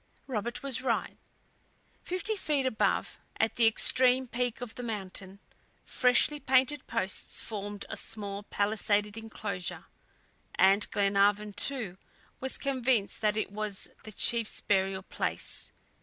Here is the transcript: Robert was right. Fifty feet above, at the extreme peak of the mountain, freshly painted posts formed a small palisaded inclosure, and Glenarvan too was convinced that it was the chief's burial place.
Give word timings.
Robert 0.25 0.63
was 0.63 0.81
right. 0.81 1.15
Fifty 2.01 2.35
feet 2.35 2.65
above, 2.65 3.19
at 3.39 3.55
the 3.55 3.67
extreme 3.67 4.25
peak 4.27 4.59
of 4.59 4.73
the 4.73 4.81
mountain, 4.81 5.39
freshly 5.85 6.39
painted 6.39 6.87
posts 6.87 7.39
formed 7.39 7.85
a 7.87 7.95
small 7.95 8.41
palisaded 8.41 9.15
inclosure, 9.15 9.85
and 10.55 10.89
Glenarvan 10.89 11.53
too 11.53 11.99
was 12.39 12.57
convinced 12.57 13.21
that 13.21 13.37
it 13.37 13.51
was 13.51 13.89
the 14.03 14.11
chief's 14.11 14.59
burial 14.59 15.03
place. 15.03 15.71